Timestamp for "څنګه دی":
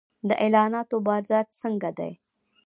1.61-2.11